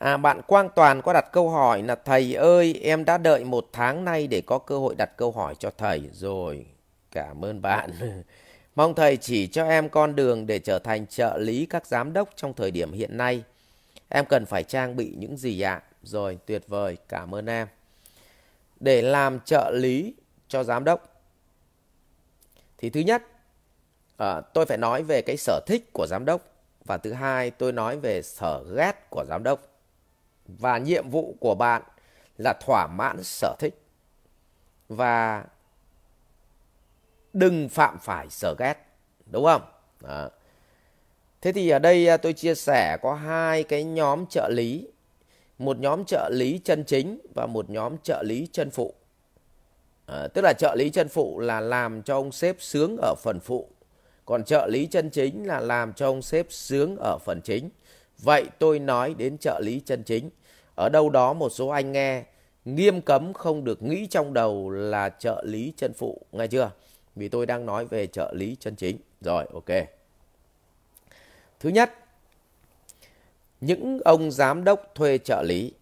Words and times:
À, 0.00 0.16
bạn 0.16 0.42
Quang 0.46 0.68
Toàn 0.74 1.02
có 1.02 1.12
đặt 1.12 1.24
câu 1.32 1.50
hỏi 1.50 1.82
là 1.82 1.94
thầy 1.94 2.34
ơi 2.34 2.80
em 2.82 3.04
đã 3.04 3.18
đợi 3.18 3.44
một 3.44 3.68
tháng 3.72 4.04
nay 4.04 4.26
để 4.26 4.40
có 4.46 4.58
cơ 4.58 4.78
hội 4.78 4.94
đặt 4.98 5.10
câu 5.16 5.32
hỏi 5.32 5.54
cho 5.58 5.70
thầy 5.78 6.02
rồi. 6.12 6.66
Cảm 7.10 7.44
ơn 7.44 7.62
bạn. 7.62 7.90
Mong 8.74 8.94
thầy 8.94 9.16
chỉ 9.16 9.46
cho 9.46 9.68
em 9.68 9.88
con 9.88 10.16
đường 10.16 10.46
để 10.46 10.58
trở 10.58 10.78
thành 10.78 11.06
trợ 11.06 11.38
lý 11.38 11.66
các 11.66 11.86
giám 11.86 12.12
đốc 12.12 12.28
trong 12.36 12.54
thời 12.54 12.70
điểm 12.70 12.92
hiện 12.92 13.16
nay. 13.16 13.42
Em 14.08 14.24
cần 14.24 14.46
phải 14.46 14.62
trang 14.62 14.96
bị 14.96 15.14
những 15.18 15.36
gì 15.36 15.60
ạ? 15.60 15.82
Rồi, 16.02 16.38
tuyệt 16.46 16.62
vời, 16.68 16.96
cảm 17.08 17.34
ơn 17.34 17.46
em. 17.46 17.68
Để 18.80 19.02
làm 19.02 19.40
trợ 19.40 19.70
lý 19.74 20.14
cho 20.48 20.64
giám 20.64 20.84
đốc 20.84 21.22
thì 22.78 22.90
thứ 22.90 23.00
nhất 23.00 23.22
à, 24.16 24.40
tôi 24.40 24.66
phải 24.66 24.78
nói 24.78 25.02
về 25.02 25.22
cái 25.22 25.36
sở 25.36 25.60
thích 25.66 25.90
của 25.92 26.06
giám 26.06 26.24
đốc 26.24 26.40
và 26.84 26.96
thứ 26.96 27.12
hai 27.12 27.50
tôi 27.50 27.72
nói 27.72 27.98
về 27.98 28.22
sở 28.22 28.64
ghét 28.76 28.92
của 29.10 29.24
giám 29.28 29.42
đốc 29.42 29.69
và 30.58 30.78
nhiệm 30.78 31.10
vụ 31.10 31.34
của 31.40 31.54
bạn 31.54 31.82
là 32.38 32.54
thỏa 32.66 32.86
mãn 32.86 33.22
sở 33.22 33.54
thích. 33.58 33.82
Và 34.88 35.44
đừng 37.32 37.68
phạm 37.68 37.98
phải 37.98 38.26
sở 38.30 38.54
ghét 38.58 38.74
đúng 39.30 39.44
không? 39.44 39.62
Đó. 40.00 40.28
thế 41.40 41.52
thì 41.52 41.68
ở 41.68 41.78
đây 41.78 42.08
à, 42.08 42.16
tôi 42.16 42.32
chia 42.32 42.54
sẻ 42.54 42.96
có 43.02 43.14
hai 43.14 43.62
cái 43.62 43.84
nhóm 43.84 44.26
trợ 44.26 44.48
lý. 44.52 44.88
Một 45.58 45.78
nhóm 45.78 46.04
trợ 46.04 46.30
lý 46.32 46.60
chân 46.64 46.84
chính 46.84 47.20
và 47.34 47.46
một 47.46 47.70
nhóm 47.70 47.98
trợ 47.98 48.22
lý 48.22 48.48
chân 48.52 48.70
phụ. 48.70 48.94
À, 50.06 50.28
tức 50.34 50.42
là 50.42 50.52
trợ 50.58 50.74
lý 50.74 50.90
chân 50.90 51.08
phụ 51.08 51.40
là 51.40 51.60
làm 51.60 52.02
cho 52.02 52.14
ông 52.14 52.32
sếp 52.32 52.56
sướng 52.58 52.96
ở 53.02 53.14
phần 53.22 53.40
phụ. 53.40 53.68
Còn 54.24 54.44
trợ 54.44 54.66
lý 54.66 54.86
chân 54.86 55.10
chính 55.10 55.46
là 55.46 55.60
làm 55.60 55.92
cho 55.92 56.06
ông 56.06 56.22
sếp 56.22 56.46
sướng 56.52 56.96
ở 56.96 57.18
phần 57.24 57.40
chính. 57.44 57.70
Vậy 58.18 58.44
tôi 58.58 58.78
nói 58.78 59.14
đến 59.14 59.38
trợ 59.38 59.60
lý 59.64 59.80
chân 59.86 60.02
chính 60.04 60.30
ở 60.80 60.88
đâu 60.88 61.10
đó 61.10 61.32
một 61.32 61.48
số 61.48 61.68
anh 61.68 61.92
nghe, 61.92 62.24
nghiêm 62.64 63.00
cấm 63.00 63.32
không 63.32 63.64
được 63.64 63.82
nghĩ 63.82 64.06
trong 64.06 64.32
đầu 64.32 64.70
là 64.70 65.08
trợ 65.08 65.42
lý 65.46 65.72
chân 65.76 65.92
phụ, 65.92 66.26
nghe 66.32 66.46
chưa? 66.46 66.70
Vì 67.16 67.28
tôi 67.28 67.46
đang 67.46 67.66
nói 67.66 67.84
về 67.84 68.06
trợ 68.06 68.32
lý 68.36 68.56
chân 68.60 68.76
chính. 68.76 68.98
Rồi, 69.20 69.46
ok. 69.52 69.88
Thứ 71.60 71.68
nhất, 71.68 71.92
những 73.60 74.00
ông 74.04 74.30
giám 74.30 74.64
đốc 74.64 74.92
thuê 74.94 75.18
trợ 75.18 75.42
lý 75.42 75.72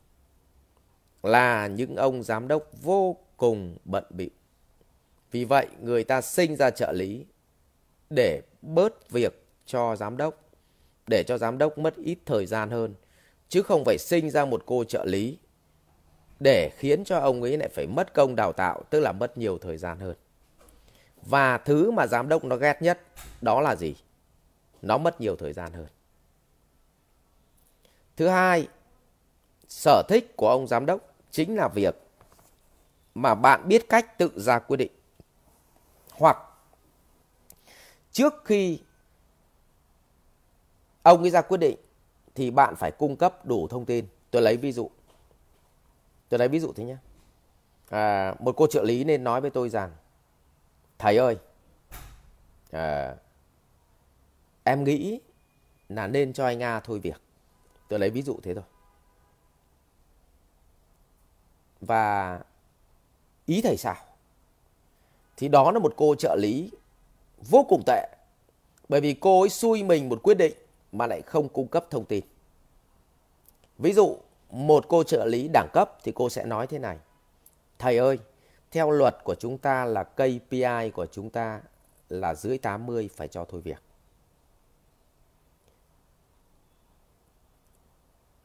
là 1.22 1.66
những 1.66 1.96
ông 1.96 2.22
giám 2.22 2.48
đốc 2.48 2.62
vô 2.82 3.16
cùng 3.36 3.76
bận 3.84 4.04
bịu. 4.10 4.30
Vì 5.30 5.44
vậy, 5.44 5.66
người 5.80 6.04
ta 6.04 6.20
sinh 6.20 6.56
ra 6.56 6.70
trợ 6.70 6.92
lý 6.92 7.24
để 8.10 8.40
bớt 8.62 9.10
việc 9.10 9.46
cho 9.66 9.96
giám 9.96 10.16
đốc, 10.16 10.50
để 11.06 11.22
cho 11.26 11.38
giám 11.38 11.58
đốc 11.58 11.78
mất 11.78 11.96
ít 11.96 12.18
thời 12.26 12.46
gian 12.46 12.70
hơn 12.70 12.94
chứ 13.48 13.62
không 13.62 13.84
phải 13.84 13.98
sinh 13.98 14.30
ra 14.30 14.44
một 14.44 14.62
cô 14.66 14.84
trợ 14.84 15.04
lý, 15.04 15.38
để 16.40 16.70
khiến 16.76 17.04
cho 17.04 17.18
ông 17.18 17.42
ấy 17.42 17.56
lại 17.56 17.68
phải 17.68 17.86
mất 17.86 18.14
công 18.14 18.36
đào 18.36 18.52
tạo, 18.52 18.82
tức 18.90 19.00
là 19.00 19.12
mất 19.12 19.38
nhiều 19.38 19.58
thời 19.58 19.76
gian 19.76 19.98
hơn. 19.98 20.16
Và 21.22 21.58
thứ 21.58 21.90
mà 21.90 22.06
giám 22.06 22.28
đốc 22.28 22.44
nó 22.44 22.56
ghét 22.56 22.82
nhất, 22.82 23.00
đó 23.40 23.60
là 23.60 23.76
gì? 23.76 23.94
Nó 24.82 24.98
mất 24.98 25.20
nhiều 25.20 25.36
thời 25.36 25.52
gian 25.52 25.72
hơn. 25.72 25.86
Thứ 28.16 28.28
hai, 28.28 28.68
sở 29.68 30.02
thích 30.08 30.36
của 30.36 30.48
ông 30.48 30.66
giám 30.66 30.86
đốc 30.86 31.14
chính 31.30 31.56
là 31.56 31.68
việc 31.68 31.94
mà 33.14 33.34
bạn 33.34 33.68
biết 33.68 33.88
cách 33.88 34.18
tự 34.18 34.32
ra 34.36 34.58
quyết 34.58 34.76
định. 34.76 34.92
Hoặc 36.10 36.36
trước 38.12 38.34
khi 38.44 38.80
ông 41.02 41.20
ấy 41.20 41.30
ra 41.30 41.42
quyết 41.42 41.58
định 41.58 41.78
thì 42.38 42.50
bạn 42.50 42.76
phải 42.76 42.90
cung 42.90 43.16
cấp 43.16 43.46
đủ 43.46 43.68
thông 43.68 43.84
tin. 43.84 44.06
Tôi 44.30 44.42
lấy 44.42 44.56
ví 44.56 44.72
dụ. 44.72 44.90
Tôi 46.28 46.38
lấy 46.38 46.48
ví 46.48 46.60
dụ 46.60 46.72
thế 46.72 46.84
nhé 46.84 46.96
à, 47.88 48.34
một 48.38 48.54
cô 48.56 48.66
trợ 48.66 48.82
lý 48.82 49.04
nên 49.04 49.24
nói 49.24 49.40
với 49.40 49.50
tôi 49.50 49.68
rằng 49.68 49.90
thầy 50.98 51.16
ơi 51.16 51.36
à, 52.70 53.14
em 54.64 54.84
nghĩ 54.84 55.20
là 55.88 56.06
nên 56.06 56.32
cho 56.32 56.46
anh 56.46 56.62
a 56.62 56.80
thôi 56.80 56.98
việc. 56.98 57.20
Tôi 57.88 57.98
lấy 57.98 58.10
ví 58.10 58.22
dụ 58.22 58.38
thế 58.42 58.54
thôi. 58.54 58.64
Và 61.80 62.40
ý 63.46 63.60
thầy 63.62 63.76
sao? 63.76 63.96
Thì 65.36 65.48
đó 65.48 65.70
là 65.72 65.78
một 65.78 65.94
cô 65.96 66.14
trợ 66.14 66.36
lý 66.38 66.70
vô 67.50 67.66
cùng 67.68 67.82
tệ. 67.86 68.08
Bởi 68.88 69.00
vì 69.00 69.14
cô 69.14 69.40
ấy 69.40 69.48
xui 69.48 69.82
mình 69.82 70.08
một 70.08 70.20
quyết 70.22 70.34
định 70.34 70.52
mà 70.92 71.06
lại 71.06 71.22
không 71.22 71.48
cung 71.48 71.68
cấp 71.68 71.86
thông 71.90 72.04
tin 72.04 72.24
ví 73.78 73.92
dụ 73.92 74.16
một 74.50 74.84
cô 74.88 75.02
trợ 75.02 75.24
lý 75.24 75.48
đẳng 75.52 75.68
cấp 75.72 75.98
thì 76.02 76.12
cô 76.14 76.30
sẽ 76.30 76.44
nói 76.44 76.66
thế 76.66 76.78
này 76.78 76.98
thầy 77.78 77.98
ơi 77.98 78.18
theo 78.70 78.90
luật 78.90 79.16
của 79.24 79.34
chúng 79.34 79.58
ta 79.58 79.84
là 79.84 80.04
KPI 80.04 80.90
của 80.94 81.06
chúng 81.12 81.30
ta 81.30 81.60
là 82.08 82.34
dưới 82.34 82.58
80 82.58 83.10
phải 83.16 83.28
cho 83.28 83.44
thôi 83.44 83.60
việc 83.60 83.82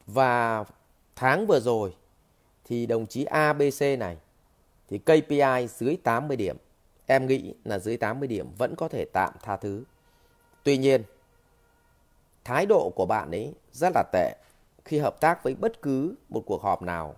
và 0.06 0.64
tháng 1.16 1.46
vừa 1.46 1.60
rồi 1.60 1.94
thì 2.64 2.86
đồng 2.86 3.06
chí 3.06 3.24
ABC 3.24 3.80
này 3.98 4.16
thì 4.88 4.98
KPI 4.98 5.68
dưới 5.68 5.96
80 6.02 6.36
điểm. 6.36 6.56
Em 7.06 7.26
nghĩ 7.26 7.54
là 7.64 7.78
dưới 7.78 7.96
80 7.96 8.28
điểm 8.28 8.46
vẫn 8.58 8.74
có 8.76 8.88
thể 8.88 9.04
tạm 9.12 9.32
tha 9.42 9.56
thứ. 9.56 9.84
Tuy 10.62 10.76
nhiên, 10.76 11.02
thái 12.44 12.66
độ 12.66 12.92
của 12.94 13.06
bạn 13.06 13.30
ấy 13.30 13.54
rất 13.72 13.92
là 13.94 14.02
tệ. 14.12 14.36
Khi 14.84 14.98
hợp 14.98 15.20
tác 15.20 15.42
với 15.42 15.54
bất 15.54 15.82
cứ 15.82 16.14
một 16.28 16.42
cuộc 16.46 16.62
họp 16.62 16.82
nào 16.82 17.14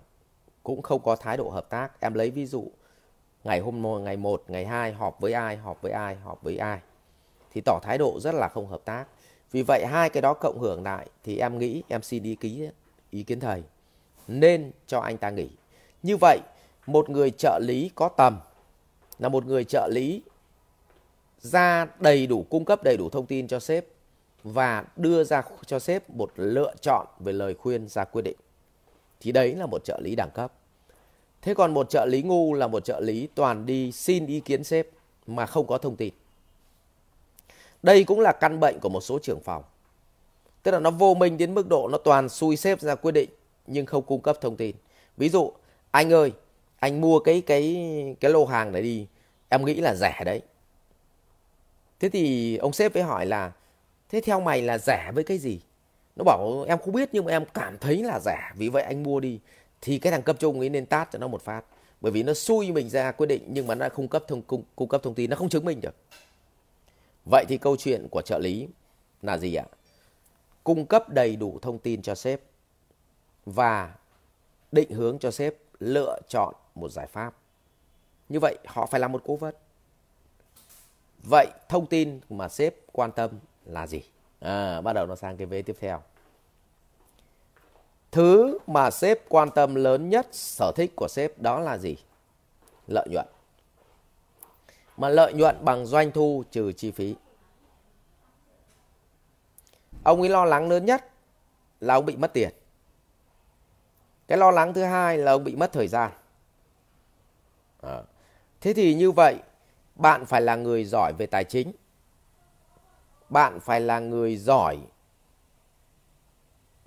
cũng 0.62 0.82
không 0.82 1.02
có 1.02 1.16
thái 1.16 1.36
độ 1.36 1.50
hợp 1.50 1.70
tác. 1.70 2.00
Em 2.00 2.14
lấy 2.14 2.30
ví 2.30 2.46
dụ 2.46 2.70
ngày 3.44 3.60
hôm 3.60 4.04
ngày 4.04 4.16
1, 4.16 4.42
ngày 4.48 4.66
2 4.66 4.92
họp 4.92 5.20
với 5.20 5.32
ai, 5.32 5.56
họp 5.56 5.82
với 5.82 5.92
ai, 5.92 6.14
họp 6.14 6.42
với 6.42 6.56
ai 6.56 6.80
thì 7.56 7.62
tỏ 7.64 7.80
thái 7.82 7.98
độ 7.98 8.20
rất 8.20 8.34
là 8.34 8.48
không 8.48 8.66
hợp 8.66 8.80
tác. 8.84 9.04
Vì 9.52 9.62
vậy 9.62 9.86
hai 9.86 10.10
cái 10.10 10.22
đó 10.22 10.34
cộng 10.34 10.58
hưởng 10.58 10.82
lại 10.82 11.06
thì 11.24 11.38
em 11.38 11.58
nghĩ 11.58 11.82
em 11.88 12.02
xin 12.02 12.22
đi 12.22 12.34
ký 12.34 12.68
ý 13.10 13.22
kiến 13.22 13.40
thầy 13.40 13.62
nên 14.28 14.70
cho 14.86 15.00
anh 15.00 15.18
ta 15.18 15.30
nghỉ. 15.30 15.48
Như 16.02 16.16
vậy, 16.16 16.38
một 16.86 17.10
người 17.10 17.30
trợ 17.30 17.60
lý 17.62 17.90
có 17.94 18.08
tầm 18.08 18.40
là 19.18 19.28
một 19.28 19.46
người 19.46 19.64
trợ 19.64 19.88
lý 19.92 20.22
ra 21.38 21.86
đầy 22.00 22.26
đủ 22.26 22.46
cung 22.50 22.64
cấp 22.64 22.80
đầy 22.84 22.96
đủ 22.96 23.10
thông 23.10 23.26
tin 23.26 23.48
cho 23.48 23.60
sếp 23.60 23.84
và 24.52 24.84
đưa 24.96 25.24
ra 25.24 25.42
cho 25.66 25.78
sếp 25.78 26.10
một 26.10 26.32
lựa 26.36 26.74
chọn 26.80 27.06
về 27.18 27.32
lời 27.32 27.54
khuyên 27.54 27.88
ra 27.88 28.04
quyết 28.04 28.22
định. 28.22 28.36
Thì 29.20 29.32
đấy 29.32 29.54
là 29.54 29.66
một 29.66 29.84
trợ 29.84 30.00
lý 30.02 30.16
đẳng 30.16 30.30
cấp. 30.34 30.52
Thế 31.42 31.54
còn 31.54 31.74
một 31.74 31.90
trợ 31.90 32.06
lý 32.06 32.22
ngu 32.22 32.54
là 32.54 32.66
một 32.66 32.84
trợ 32.84 33.00
lý 33.00 33.28
toàn 33.34 33.66
đi 33.66 33.92
xin 33.92 34.26
ý 34.26 34.40
kiến 34.40 34.64
sếp 34.64 34.88
mà 35.26 35.46
không 35.46 35.66
có 35.66 35.78
thông 35.78 35.96
tin. 35.96 36.14
Đây 37.82 38.04
cũng 38.04 38.20
là 38.20 38.32
căn 38.32 38.60
bệnh 38.60 38.80
của 38.80 38.88
một 38.88 39.00
số 39.00 39.18
trưởng 39.18 39.40
phòng. 39.40 39.62
Tức 40.62 40.70
là 40.70 40.78
nó 40.78 40.90
vô 40.90 41.14
minh 41.14 41.38
đến 41.38 41.54
mức 41.54 41.68
độ 41.68 41.88
nó 41.92 41.98
toàn 41.98 42.28
xui 42.28 42.56
sếp 42.56 42.80
ra 42.80 42.94
quyết 42.94 43.12
định 43.12 43.30
nhưng 43.66 43.86
không 43.86 44.02
cung 44.02 44.20
cấp 44.20 44.38
thông 44.40 44.56
tin. 44.56 44.76
Ví 45.16 45.28
dụ, 45.28 45.52
anh 45.90 46.12
ơi, 46.12 46.32
anh 46.78 47.00
mua 47.00 47.18
cái 47.18 47.40
cái 47.40 48.16
cái 48.20 48.30
lô 48.30 48.46
hàng 48.46 48.72
này 48.72 48.82
đi, 48.82 49.06
em 49.48 49.64
nghĩ 49.64 49.74
là 49.74 49.94
rẻ 49.94 50.22
đấy. 50.24 50.40
Thế 52.00 52.08
thì 52.08 52.56
ông 52.56 52.72
sếp 52.72 52.94
mới 52.94 53.02
hỏi 53.02 53.26
là 53.26 53.52
thế 54.08 54.20
theo 54.20 54.40
mày 54.40 54.62
là 54.62 54.78
rẻ 54.78 55.10
với 55.14 55.24
cái 55.24 55.38
gì? 55.38 55.60
Nó 56.16 56.24
bảo 56.24 56.64
em 56.68 56.78
không 56.78 56.92
biết 56.92 57.08
nhưng 57.12 57.24
mà 57.24 57.30
em 57.30 57.44
cảm 57.54 57.78
thấy 57.78 58.02
là 58.02 58.20
rẻ, 58.20 58.50
vì 58.54 58.68
vậy 58.68 58.82
anh 58.82 59.02
mua 59.02 59.20
đi. 59.20 59.40
Thì 59.80 59.98
cái 59.98 60.12
thằng 60.12 60.22
cấp 60.22 60.36
trung 60.38 60.60
ấy 60.60 60.68
nên 60.68 60.86
tát 60.86 61.08
cho 61.12 61.18
nó 61.18 61.28
một 61.28 61.42
phát. 61.42 61.64
Bởi 62.00 62.12
vì 62.12 62.22
nó 62.22 62.34
xui 62.34 62.72
mình 62.72 62.88
ra 62.88 63.12
quyết 63.12 63.26
định 63.26 63.42
nhưng 63.46 63.66
mà 63.66 63.74
nó 63.74 63.88
không 63.88 64.08
cấp 64.08 64.24
thông 64.28 64.42
cung, 64.42 64.62
cung 64.76 64.88
cấp 64.88 65.02
thông 65.04 65.14
tin 65.14 65.30
nó 65.30 65.36
không 65.36 65.48
chứng 65.48 65.64
minh 65.64 65.80
được. 65.80 65.94
Vậy 67.30 67.44
thì 67.48 67.58
câu 67.58 67.76
chuyện 67.76 68.08
của 68.10 68.22
trợ 68.22 68.38
lý 68.38 68.68
là 69.22 69.38
gì 69.38 69.54
ạ? 69.54 69.64
Cung 70.64 70.86
cấp 70.86 71.08
đầy 71.08 71.36
đủ 71.36 71.58
thông 71.62 71.78
tin 71.78 72.02
cho 72.02 72.14
sếp 72.14 72.40
và 73.46 73.94
định 74.72 74.90
hướng 74.90 75.18
cho 75.18 75.30
sếp 75.30 75.54
lựa 75.80 76.20
chọn 76.28 76.54
một 76.74 76.92
giải 76.92 77.06
pháp. 77.06 77.34
Như 78.28 78.38
vậy 78.40 78.58
họ 78.66 78.86
phải 78.86 79.00
là 79.00 79.08
một 79.08 79.22
cố 79.26 79.36
vấn. 79.36 79.54
Vậy 81.30 81.46
thông 81.68 81.86
tin 81.86 82.20
mà 82.30 82.48
sếp 82.48 82.74
quan 82.92 83.12
tâm 83.12 83.30
là 83.66 83.86
gì? 83.86 84.02
À, 84.40 84.80
bắt 84.80 84.92
đầu 84.92 85.06
nó 85.06 85.16
sang 85.16 85.36
cái 85.36 85.46
vế 85.46 85.62
tiếp 85.62 85.76
theo. 85.80 86.02
Thứ 88.10 88.58
mà 88.66 88.90
sếp 88.90 89.28
quan 89.28 89.50
tâm 89.50 89.74
lớn 89.74 90.08
nhất 90.08 90.26
sở 90.32 90.72
thích 90.76 90.92
của 90.96 91.08
sếp 91.10 91.38
đó 91.38 91.60
là 91.60 91.78
gì? 91.78 91.96
Lợi 92.86 93.06
nhuận. 93.10 93.26
Mà 94.96 95.08
lợi 95.08 95.32
nhuận 95.32 95.56
bằng 95.64 95.86
doanh 95.86 96.10
thu 96.10 96.44
trừ 96.50 96.72
chi 96.72 96.90
phí. 96.90 97.14
Ông 100.04 100.20
ấy 100.20 100.28
lo 100.28 100.44
lắng 100.44 100.68
lớn 100.68 100.84
nhất 100.84 101.10
là 101.80 101.94
ông 101.94 102.06
bị 102.06 102.16
mất 102.16 102.32
tiền. 102.32 102.50
Cái 104.28 104.38
lo 104.38 104.50
lắng 104.50 104.74
thứ 104.74 104.82
hai 104.82 105.18
là 105.18 105.32
ông 105.32 105.44
bị 105.44 105.56
mất 105.56 105.72
thời 105.72 105.88
gian. 105.88 106.12
À. 107.82 108.02
Thế 108.60 108.72
thì 108.72 108.94
như 108.94 109.10
vậy, 109.10 109.36
bạn 109.94 110.26
phải 110.26 110.40
là 110.40 110.56
người 110.56 110.84
giỏi 110.84 111.12
về 111.18 111.26
tài 111.26 111.44
chính. 111.44 111.72
Bạn 113.28 113.60
phải 113.60 113.80
là 113.80 113.98
người 113.98 114.36
giỏi 114.36 114.78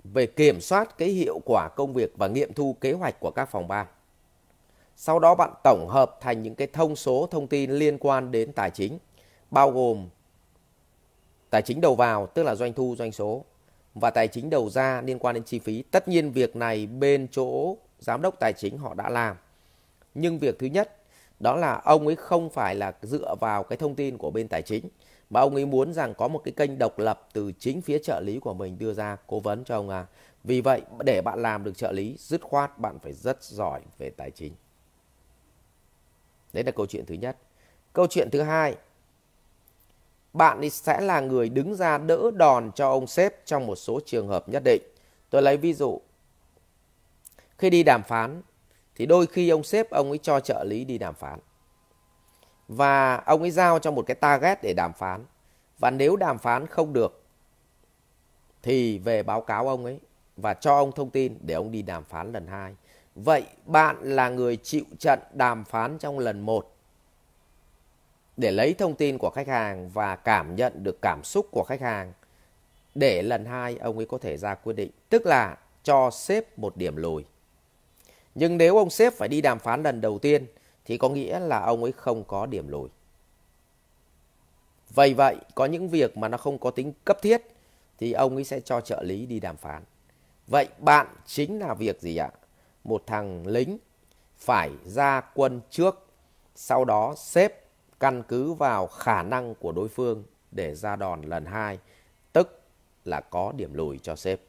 về 0.04 0.26
kiểm 0.26 0.60
soát 0.60 0.98
cái 0.98 1.08
hiệu 1.08 1.40
quả 1.44 1.68
công 1.76 1.94
việc 1.94 2.12
và 2.16 2.28
nghiệm 2.28 2.52
thu 2.52 2.76
kế 2.80 2.92
hoạch 2.92 3.20
của 3.20 3.30
các 3.30 3.44
phòng 3.50 3.68
ban. 3.68 3.86
Sau 4.96 5.18
đó 5.18 5.34
bạn 5.34 5.52
tổng 5.64 5.88
hợp 5.88 6.18
thành 6.20 6.42
những 6.42 6.54
cái 6.54 6.66
thông 6.72 6.96
số 6.96 7.28
thông 7.30 7.46
tin 7.46 7.70
liên 7.70 7.98
quan 7.98 8.30
đến 8.30 8.52
tài 8.52 8.70
chính, 8.70 8.98
bao 9.50 9.70
gồm 9.70 10.08
tài 11.50 11.62
chính 11.62 11.80
đầu 11.80 11.94
vào 11.94 12.26
tức 12.26 12.42
là 12.42 12.54
doanh 12.54 12.72
thu 12.72 12.94
doanh 12.98 13.12
số 13.12 13.44
và 13.94 14.10
tài 14.10 14.28
chính 14.28 14.50
đầu 14.50 14.70
ra 14.70 15.02
liên 15.02 15.18
quan 15.18 15.34
đến 15.34 15.44
chi 15.44 15.58
phí. 15.58 15.82
Tất 15.82 16.08
nhiên 16.08 16.32
việc 16.32 16.56
này 16.56 16.86
bên 16.86 17.28
chỗ 17.30 17.76
giám 17.98 18.22
đốc 18.22 18.40
tài 18.40 18.52
chính 18.52 18.78
họ 18.78 18.94
đã 18.94 19.08
làm. 19.08 19.36
Nhưng 20.14 20.38
việc 20.38 20.58
thứ 20.58 20.66
nhất 20.66 20.96
đó 21.40 21.56
là 21.56 21.80
ông 21.84 22.06
ấy 22.06 22.16
không 22.16 22.50
phải 22.50 22.74
là 22.74 22.92
dựa 23.02 23.34
vào 23.40 23.62
cái 23.62 23.76
thông 23.76 23.94
tin 23.94 24.18
của 24.18 24.30
bên 24.30 24.48
tài 24.48 24.62
chính 24.62 24.88
và 25.30 25.40
ông 25.40 25.54
ấy 25.54 25.66
muốn 25.66 25.92
rằng 25.92 26.14
có 26.14 26.28
một 26.28 26.40
cái 26.44 26.52
kênh 26.56 26.78
độc 26.78 26.98
lập 26.98 27.28
từ 27.32 27.52
chính 27.58 27.82
phía 27.82 27.98
trợ 27.98 28.20
lý 28.20 28.38
của 28.38 28.54
mình 28.54 28.78
đưa 28.78 28.92
ra 28.92 29.16
cố 29.26 29.40
vấn 29.40 29.64
cho 29.64 29.76
ông 29.76 29.88
à. 29.88 30.06
Vì 30.44 30.60
vậy 30.60 30.82
để 31.04 31.22
bạn 31.24 31.42
làm 31.42 31.64
được 31.64 31.76
trợ 31.76 31.92
lý 31.92 32.16
dứt 32.18 32.42
khoát 32.42 32.78
bạn 32.78 32.98
phải 32.98 33.12
rất 33.12 33.42
giỏi 33.42 33.80
về 33.98 34.10
tài 34.10 34.30
chính. 34.30 34.52
Đấy 36.52 36.64
là 36.64 36.70
câu 36.70 36.86
chuyện 36.86 37.06
thứ 37.06 37.14
nhất. 37.14 37.36
Câu 37.92 38.06
chuyện 38.06 38.30
thứ 38.30 38.42
hai, 38.42 38.76
bạn 40.32 40.70
sẽ 40.70 41.00
là 41.00 41.20
người 41.20 41.48
đứng 41.48 41.74
ra 41.74 41.98
đỡ 41.98 42.30
đòn 42.34 42.70
cho 42.74 42.90
ông 42.90 43.06
sếp 43.06 43.46
trong 43.46 43.66
một 43.66 43.76
số 43.76 44.00
trường 44.06 44.28
hợp 44.28 44.48
nhất 44.48 44.62
định. 44.64 44.82
Tôi 45.30 45.42
lấy 45.42 45.56
ví 45.56 45.72
dụ. 45.72 46.00
Khi 47.58 47.70
đi 47.70 47.82
đàm 47.82 48.02
phán 48.02 48.42
thì 48.94 49.06
đôi 49.06 49.26
khi 49.26 49.48
ông 49.48 49.62
sếp 49.62 49.90
ông 49.90 50.08
ấy 50.08 50.18
cho 50.18 50.40
trợ 50.40 50.64
lý 50.64 50.84
đi 50.84 50.98
đàm 50.98 51.14
phán. 51.14 51.38
Và 52.70 53.16
ông 53.16 53.40
ấy 53.40 53.50
giao 53.50 53.78
cho 53.78 53.90
một 53.90 54.06
cái 54.06 54.14
target 54.14 54.62
để 54.62 54.72
đàm 54.76 54.92
phán. 54.92 55.24
Và 55.78 55.90
nếu 55.90 56.16
đàm 56.16 56.38
phán 56.38 56.66
không 56.66 56.92
được, 56.92 57.22
thì 58.62 58.98
về 58.98 59.22
báo 59.22 59.40
cáo 59.40 59.68
ông 59.68 59.84
ấy 59.84 60.00
và 60.36 60.54
cho 60.54 60.76
ông 60.76 60.92
thông 60.92 61.10
tin 61.10 61.38
để 61.40 61.54
ông 61.54 61.72
đi 61.72 61.82
đàm 61.82 62.04
phán 62.04 62.32
lần 62.32 62.46
hai. 62.46 62.74
Vậy 63.14 63.44
bạn 63.66 63.96
là 64.02 64.28
người 64.28 64.56
chịu 64.56 64.84
trận 64.98 65.20
đàm 65.32 65.64
phán 65.64 65.98
trong 65.98 66.18
lần 66.18 66.40
một 66.40 66.76
để 68.36 68.50
lấy 68.50 68.74
thông 68.74 68.94
tin 68.94 69.18
của 69.18 69.30
khách 69.30 69.48
hàng 69.48 69.90
và 69.90 70.16
cảm 70.16 70.56
nhận 70.56 70.84
được 70.84 70.98
cảm 71.02 71.24
xúc 71.24 71.46
của 71.50 71.64
khách 71.64 71.80
hàng, 71.80 72.12
để 72.94 73.22
lần 73.22 73.44
hai 73.44 73.76
ông 73.76 73.96
ấy 73.96 74.06
có 74.06 74.18
thể 74.18 74.36
ra 74.36 74.54
quyết 74.54 74.76
định 74.76 74.90
tức 75.08 75.26
là 75.26 75.56
cho 75.82 76.10
sếp 76.10 76.58
một 76.58 76.76
điểm 76.76 76.96
lùi 76.96 77.24
nhưng 78.34 78.58
nếu 78.58 78.76
ông 78.76 78.90
sếp 78.90 79.14
phải 79.14 79.28
đi 79.28 79.40
đàm 79.40 79.58
phán 79.58 79.82
lần 79.82 80.00
đầu 80.00 80.18
tiên 80.18 80.46
thì 80.90 80.98
có 80.98 81.08
nghĩa 81.08 81.38
là 81.38 81.60
ông 81.60 81.82
ấy 81.82 81.92
không 81.92 82.24
có 82.24 82.46
điểm 82.46 82.68
lùi. 82.68 82.88
Vậy 84.94 85.14
vậy 85.14 85.36
có 85.54 85.66
những 85.66 85.88
việc 85.88 86.16
mà 86.16 86.28
nó 86.28 86.38
không 86.38 86.58
có 86.58 86.70
tính 86.70 86.92
cấp 87.04 87.22
thiết 87.22 87.42
thì 87.98 88.12
ông 88.12 88.34
ấy 88.34 88.44
sẽ 88.44 88.60
cho 88.60 88.80
trợ 88.80 89.02
lý 89.02 89.26
đi 89.26 89.40
đàm 89.40 89.56
phán. 89.56 89.82
Vậy 90.46 90.68
bạn 90.78 91.06
chính 91.26 91.58
là 91.58 91.74
việc 91.74 92.00
gì 92.00 92.16
ạ? 92.16 92.30
Một 92.84 93.02
thằng 93.06 93.46
lính 93.46 93.78
phải 94.38 94.70
ra 94.84 95.20
quân 95.34 95.60
trước 95.70 96.06
sau 96.54 96.84
đó 96.84 97.14
xếp 97.16 97.64
căn 98.00 98.22
cứ 98.28 98.52
vào 98.52 98.86
khả 98.86 99.22
năng 99.22 99.54
của 99.54 99.72
đối 99.72 99.88
phương 99.88 100.24
để 100.50 100.74
ra 100.74 100.96
đòn 100.96 101.22
lần 101.22 101.44
hai, 101.44 101.78
tức 102.32 102.60
là 103.04 103.20
có 103.20 103.52
điểm 103.56 103.74
lùi 103.74 103.98
cho 103.98 104.16
sếp. 104.16 104.40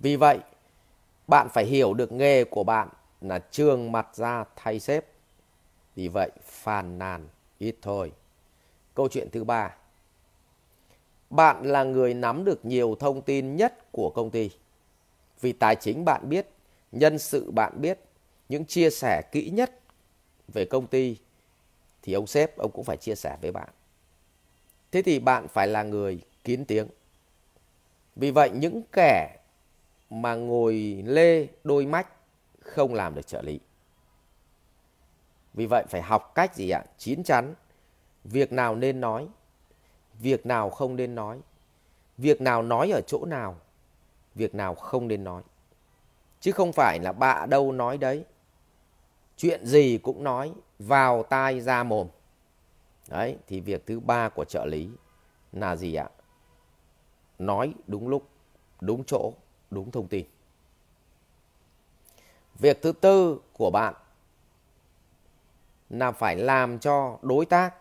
Vì 0.00 0.16
vậy, 0.16 0.38
bạn 1.26 1.48
phải 1.52 1.64
hiểu 1.64 1.94
được 1.94 2.12
nghề 2.12 2.44
của 2.44 2.64
bạn 2.64 2.88
là 3.20 3.38
trường 3.38 3.92
mặt 3.92 4.08
ra 4.14 4.44
thay 4.56 4.80
sếp. 4.80 5.04
Vì 5.96 6.08
vậy, 6.08 6.30
phàn 6.44 6.98
nàn 6.98 7.28
ít 7.58 7.76
thôi. 7.82 8.12
Câu 8.94 9.08
chuyện 9.08 9.28
thứ 9.32 9.44
ba. 9.44 9.76
Bạn 11.30 11.62
là 11.64 11.84
người 11.84 12.14
nắm 12.14 12.44
được 12.44 12.64
nhiều 12.64 12.96
thông 13.00 13.22
tin 13.22 13.56
nhất 13.56 13.92
của 13.92 14.12
công 14.14 14.30
ty. 14.30 14.50
Vì 15.40 15.52
tài 15.52 15.76
chính 15.76 16.04
bạn 16.04 16.28
biết, 16.28 16.46
nhân 16.92 17.18
sự 17.18 17.50
bạn 17.50 17.72
biết, 17.80 17.98
những 18.48 18.64
chia 18.64 18.90
sẻ 18.90 19.22
kỹ 19.32 19.50
nhất 19.50 19.80
về 20.48 20.64
công 20.64 20.86
ty 20.86 21.16
thì 22.02 22.12
ông 22.12 22.26
sếp 22.26 22.56
ông 22.56 22.70
cũng 22.70 22.84
phải 22.84 22.96
chia 22.96 23.14
sẻ 23.14 23.36
với 23.40 23.52
bạn. 23.52 23.68
Thế 24.92 25.02
thì 25.02 25.18
bạn 25.18 25.48
phải 25.48 25.68
là 25.68 25.82
người 25.82 26.20
kín 26.44 26.64
tiếng. 26.64 26.86
Vì 28.16 28.30
vậy 28.30 28.50
những 28.54 28.82
kẻ 28.92 29.36
mà 30.10 30.34
ngồi 30.34 31.02
lê 31.06 31.46
đôi 31.64 31.86
mách 31.86 32.08
không 32.70 32.94
làm 32.94 33.14
được 33.14 33.26
trợ 33.26 33.42
lý. 33.42 33.60
Vì 35.54 35.66
vậy 35.66 35.84
phải 35.88 36.02
học 36.02 36.32
cách 36.34 36.54
gì 36.54 36.70
ạ? 36.70 36.84
Chín 36.98 37.22
chắn. 37.22 37.54
Việc 38.24 38.52
nào 38.52 38.76
nên 38.76 39.00
nói, 39.00 39.28
việc 40.20 40.46
nào 40.46 40.70
không 40.70 40.96
nên 40.96 41.14
nói, 41.14 41.40
việc 42.18 42.40
nào 42.40 42.62
nói 42.62 42.90
ở 42.90 43.00
chỗ 43.06 43.24
nào, 43.24 43.56
việc 44.34 44.54
nào 44.54 44.74
không 44.74 45.08
nên 45.08 45.24
nói. 45.24 45.42
Chứ 46.40 46.52
không 46.52 46.72
phải 46.72 46.98
là 47.02 47.12
bạ 47.12 47.46
đâu 47.46 47.72
nói 47.72 47.98
đấy. 47.98 48.24
Chuyện 49.36 49.66
gì 49.66 49.98
cũng 49.98 50.24
nói, 50.24 50.52
vào 50.78 51.22
tai 51.22 51.60
ra 51.60 51.82
mồm. 51.82 52.08
Đấy, 53.08 53.36
thì 53.46 53.60
việc 53.60 53.86
thứ 53.86 54.00
ba 54.00 54.28
của 54.28 54.44
trợ 54.44 54.66
lý 54.66 54.90
là 55.52 55.76
gì 55.76 55.94
ạ? 55.94 56.08
Nói 57.38 57.74
đúng 57.86 58.08
lúc, 58.08 58.28
đúng 58.80 59.04
chỗ, 59.04 59.32
đúng 59.70 59.90
thông 59.90 60.08
tin. 60.08 60.26
Việc 62.58 62.82
thứ 62.82 62.92
tư 62.92 63.40
của 63.52 63.70
bạn 63.70 63.94
là 65.90 66.12
phải 66.12 66.36
làm 66.36 66.78
cho 66.78 67.18
đối 67.22 67.46
tác 67.46 67.74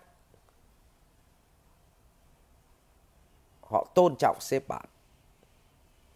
họ 3.62 3.88
tôn 3.96 4.16
trọng 4.20 4.38
sếp 4.40 4.68
bạn. 4.68 4.86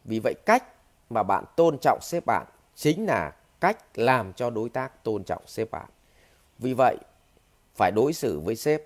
Vì 0.04 0.20
vậy 0.20 0.34
cách 0.46 0.64
mà 1.10 1.24
bạn 1.24 1.46
tôn 1.56 1.78
trọng 1.82 2.00
sếp 2.02 2.26
bạn 2.26 2.46
chính 2.76 3.06
là 3.06 3.36
cách 3.60 4.00
làm 4.00 4.34
cho 4.34 4.50
đối 4.50 4.70
tác 4.70 5.04
tôn 5.04 5.24
trọng 5.24 5.48
sếp 5.48 5.72
bạn. 5.72 5.90
Vì 6.60 6.74
vậy, 6.74 6.98
phải 7.76 7.92
đối 7.92 8.14
xử 8.14 8.40
với 8.40 8.56
sếp 8.56 8.82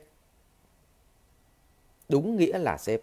đúng 2.09 2.35
nghĩa 2.35 2.57
là 2.57 2.77
sếp. 2.77 3.01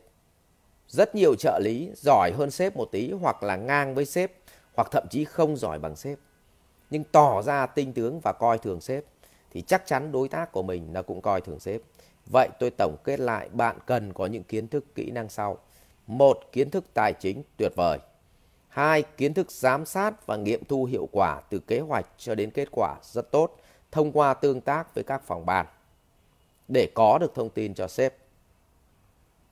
Rất 0.88 1.14
nhiều 1.14 1.34
trợ 1.34 1.60
lý 1.62 1.90
giỏi 1.96 2.32
hơn 2.36 2.50
sếp 2.50 2.76
một 2.76 2.88
tí 2.92 3.12
hoặc 3.12 3.42
là 3.42 3.56
ngang 3.56 3.94
với 3.94 4.04
sếp 4.04 4.32
hoặc 4.74 4.88
thậm 4.90 5.06
chí 5.10 5.24
không 5.24 5.56
giỏi 5.56 5.78
bằng 5.78 5.96
sếp. 5.96 6.18
Nhưng 6.92 7.04
tỏ 7.04 7.42
ra 7.42 7.66
tinh 7.66 7.92
tướng 7.92 8.20
và 8.20 8.32
coi 8.32 8.58
thường 8.58 8.80
sếp 8.80 9.04
thì 9.50 9.62
chắc 9.62 9.86
chắn 9.86 10.12
đối 10.12 10.28
tác 10.28 10.52
của 10.52 10.62
mình 10.62 10.92
là 10.92 11.02
cũng 11.02 11.20
coi 11.20 11.40
thường 11.40 11.60
sếp. 11.60 11.80
Vậy 12.26 12.48
tôi 12.58 12.70
tổng 12.70 12.96
kết 13.04 13.20
lại 13.20 13.48
bạn 13.48 13.78
cần 13.86 14.12
có 14.12 14.26
những 14.26 14.42
kiến 14.42 14.68
thức 14.68 14.94
kỹ 14.94 15.10
năng 15.10 15.28
sau. 15.28 15.58
Một, 16.06 16.38
kiến 16.52 16.70
thức 16.70 16.84
tài 16.94 17.12
chính 17.20 17.42
tuyệt 17.56 17.72
vời. 17.76 17.98
Hai, 18.68 19.02
kiến 19.02 19.34
thức 19.34 19.50
giám 19.50 19.86
sát 19.86 20.26
và 20.26 20.36
nghiệm 20.36 20.64
thu 20.64 20.84
hiệu 20.84 21.08
quả 21.12 21.40
từ 21.50 21.58
kế 21.58 21.80
hoạch 21.80 22.06
cho 22.18 22.34
đến 22.34 22.50
kết 22.50 22.68
quả 22.72 22.96
rất 23.02 23.30
tốt 23.30 23.56
thông 23.90 24.12
qua 24.12 24.34
tương 24.34 24.60
tác 24.60 24.94
với 24.94 25.04
các 25.04 25.22
phòng 25.26 25.46
ban 25.46 25.66
để 26.68 26.88
có 26.94 27.18
được 27.18 27.34
thông 27.34 27.50
tin 27.50 27.74
cho 27.74 27.88
sếp. 27.88 28.14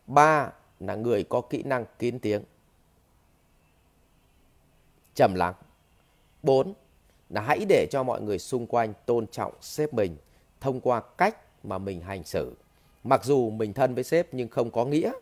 Ba 0.07 0.53
là 0.81 0.95
người 0.95 1.25
có 1.25 1.41
kỹ 1.41 1.63
năng 1.63 1.85
kín 1.99 2.19
tiếng. 2.19 2.43
Trầm 5.15 5.35
lắng. 5.35 5.55
Bốn 6.43 6.75
là 7.31 7.41
hãy 7.41 7.65
để 7.69 7.87
cho 7.91 8.03
mọi 8.03 8.21
người 8.21 8.39
xung 8.39 8.67
quanh 8.67 8.93
tôn 9.07 9.27
trọng 9.27 9.53
sếp 9.61 9.95
mình 9.95 10.17
thông 10.61 10.81
qua 10.81 11.01
cách 11.19 11.37
mà 11.65 11.79
mình 11.79 12.01
hành 12.01 12.25
xử. 12.25 12.53
Mặc 13.05 13.25
dù 13.25 13.51
mình 13.51 13.73
thân 13.73 13.95
với 13.95 14.05
sếp 14.05 14.35
nhưng 14.35 14.49
không 14.49 14.71
có 14.71 14.85
nghĩa 14.85 15.13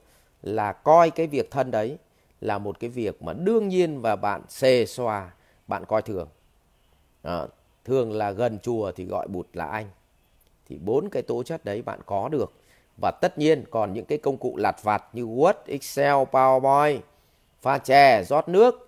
là 0.42 0.72
coi 0.72 1.10
cái 1.10 1.26
việc 1.26 1.50
thân 1.50 1.70
đấy 1.70 1.98
là 2.40 2.58
một 2.58 2.80
cái 2.80 2.90
việc 2.90 3.22
mà 3.22 3.32
đương 3.32 3.68
nhiên 3.68 4.00
và 4.00 4.16
bạn 4.16 4.42
xề 4.48 4.86
xòa, 4.86 5.30
bạn 5.66 5.84
coi 5.84 6.02
thường. 6.02 6.28
À, 7.22 7.46
thường 7.84 8.12
là 8.12 8.30
gần 8.30 8.58
chùa 8.58 8.92
thì 8.92 9.04
gọi 9.04 9.28
bụt 9.28 9.46
là 9.52 9.66
anh. 9.66 9.90
Thì 10.68 10.78
bốn 10.78 11.08
cái 11.10 11.22
tố 11.22 11.42
chất 11.42 11.64
đấy 11.64 11.82
bạn 11.82 12.00
có 12.06 12.28
được. 12.28 12.52
Và 13.02 13.10
tất 13.10 13.38
nhiên 13.38 13.64
còn 13.70 13.92
những 13.92 14.04
cái 14.04 14.18
công 14.18 14.36
cụ 14.36 14.56
lặt 14.56 14.76
vặt 14.82 15.04
như 15.12 15.26
Word, 15.26 15.54
Excel, 15.66 16.14
PowerPoint, 16.14 17.00
pha 17.62 17.78
chè, 17.78 18.24
rót 18.24 18.48
nước, 18.48 18.87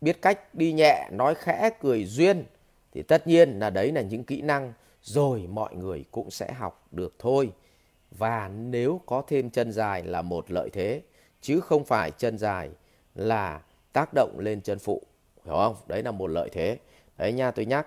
biết 0.00 0.22
cách 0.22 0.54
đi 0.54 0.72
nhẹ, 0.72 1.08
nói 1.12 1.34
khẽ, 1.34 1.70
cười 1.80 2.04
duyên. 2.04 2.44
Thì 2.92 3.02
tất 3.02 3.26
nhiên 3.26 3.58
là 3.58 3.70
đấy 3.70 3.92
là 3.92 4.00
những 4.00 4.24
kỹ 4.24 4.42
năng 4.42 4.72
rồi 5.02 5.46
mọi 5.50 5.74
người 5.74 6.04
cũng 6.10 6.30
sẽ 6.30 6.52
học 6.52 6.86
được 6.90 7.14
thôi. 7.18 7.52
Và 8.10 8.48
nếu 8.48 9.00
có 9.06 9.22
thêm 9.28 9.50
chân 9.50 9.72
dài 9.72 10.02
là 10.02 10.22
một 10.22 10.50
lợi 10.50 10.70
thế 10.72 11.02
chứ 11.40 11.60
không 11.60 11.84
phải 11.84 12.10
chân 12.10 12.38
dài 12.38 12.70
là 13.14 13.60
tác 13.92 14.10
động 14.14 14.36
lên 14.38 14.60
chân 14.60 14.78
phụ 14.78 15.02
hiểu 15.44 15.54
không 15.54 15.76
đấy 15.86 16.02
là 16.02 16.10
một 16.10 16.26
lợi 16.26 16.48
thế 16.52 16.78
đấy 17.18 17.32
nha 17.32 17.50
tôi 17.50 17.66
nhắc 17.66 17.86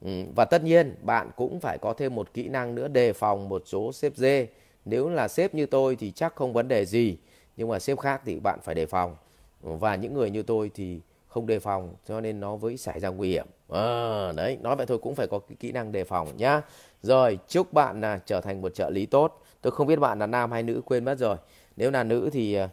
ừ. 0.00 0.10
và 0.36 0.44
tất 0.44 0.64
nhiên 0.64 0.94
bạn 1.02 1.30
cũng 1.36 1.60
phải 1.60 1.78
có 1.78 1.92
thêm 1.92 2.14
một 2.14 2.34
kỹ 2.34 2.48
năng 2.48 2.74
nữa 2.74 2.88
đề 2.88 3.12
phòng 3.12 3.48
một 3.48 3.62
số 3.66 3.92
xếp 3.92 4.12
dê 4.16 4.46
nếu 4.84 5.08
là 5.08 5.28
xếp 5.28 5.54
như 5.54 5.66
tôi 5.66 5.96
thì 5.96 6.10
chắc 6.10 6.34
không 6.36 6.52
vấn 6.52 6.68
đề 6.68 6.84
gì 6.84 7.16
nhưng 7.56 7.68
mà 7.68 7.78
xếp 7.78 7.98
khác 7.98 8.22
thì 8.24 8.40
bạn 8.40 8.58
phải 8.62 8.74
đề 8.74 8.86
phòng 8.86 9.16
và 9.60 9.94
những 9.94 10.14
người 10.14 10.30
như 10.30 10.42
tôi 10.42 10.70
thì 10.74 11.00
không 11.28 11.46
đề 11.46 11.58
phòng 11.58 11.94
cho 12.04 12.20
nên 12.20 12.40
nó 12.40 12.56
với 12.56 12.76
xảy 12.76 13.00
ra 13.00 13.08
nguy 13.08 13.28
hiểm 13.28 13.46
à, 13.68 14.32
đấy 14.36 14.58
nói 14.60 14.76
vậy 14.76 14.86
thôi 14.86 14.98
cũng 15.02 15.14
phải 15.14 15.26
có 15.26 15.38
cái 15.38 15.56
kỹ 15.60 15.72
năng 15.72 15.92
đề 15.92 16.04
phòng 16.04 16.36
nhá 16.36 16.60
rồi 17.02 17.38
chúc 17.48 17.72
bạn 17.72 18.00
là 18.00 18.18
trở 18.26 18.40
thành 18.40 18.60
một 18.60 18.74
trợ 18.74 18.90
lý 18.90 19.06
tốt 19.06 19.42
tôi 19.60 19.70
không 19.70 19.86
biết 19.86 19.96
bạn 19.96 20.18
là 20.18 20.26
nam 20.26 20.52
hay 20.52 20.62
nữ 20.62 20.82
quên 20.84 21.04
mất 21.04 21.18
rồi 21.18 21.36
nếu 21.76 21.90
là 21.90 22.04
nữ 22.04 22.30
thì 22.32 22.54
ờ, 22.54 22.68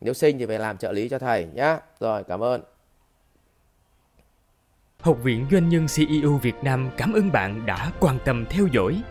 Nếu 0.00 0.14
sinh 0.14 0.38
thì 0.38 0.46
phải 0.46 0.58
làm 0.58 0.78
trợ 0.78 0.92
lý 0.92 1.08
cho 1.08 1.18
thầy 1.18 1.46
nhá. 1.54 1.78
Rồi, 2.00 2.24
cảm 2.24 2.42
ơn. 2.42 2.62
Học 5.00 5.18
viện 5.22 5.46
Doanh 5.50 5.68
nhân 5.68 5.86
CEO 5.96 6.30
Việt 6.42 6.54
Nam 6.62 6.90
cảm 6.96 7.12
ơn 7.12 7.32
bạn 7.32 7.66
đã 7.66 7.92
quan 8.00 8.18
tâm 8.24 8.44
theo 8.50 8.66
dõi. 8.72 9.02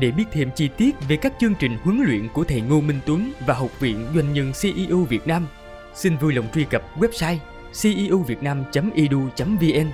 Để 0.00 0.10
biết 0.10 0.24
thêm 0.32 0.50
chi 0.54 0.68
tiết 0.76 0.94
về 1.08 1.16
các 1.16 1.32
chương 1.40 1.54
trình 1.58 1.76
huấn 1.82 2.00
luyện 2.06 2.28
của 2.34 2.44
thầy 2.44 2.60
Ngô 2.60 2.80
Minh 2.80 3.00
Tuấn 3.06 3.32
và 3.46 3.54
Học 3.54 3.80
viện 3.80 4.06
Doanh 4.14 4.32
nhân 4.32 4.52
CEO 4.62 4.98
Việt 4.98 5.26
Nam, 5.26 5.46
xin 5.94 6.16
vui 6.16 6.32
lòng 6.34 6.46
truy 6.54 6.64
cập 6.64 6.82
website 6.96 7.36
ceuvietnam.edu.vn 7.72 9.86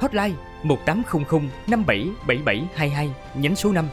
hotline 0.00 0.34
1800 0.62 1.48
577722 1.66 3.10
nhánh 3.34 3.56
số 3.56 3.72
5 3.72 3.88